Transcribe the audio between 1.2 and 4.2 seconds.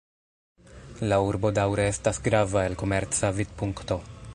urbo daŭre estas grava el komerca vidpunkto.